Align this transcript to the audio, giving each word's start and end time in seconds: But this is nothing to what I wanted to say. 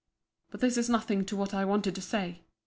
But 0.49 0.61
this 0.61 0.77
is 0.77 0.89
nothing 0.89 1.25
to 1.25 1.35
what 1.35 1.53
I 1.53 1.63
wanted 1.63 1.93
to 1.93 2.01
say. 2.01 2.41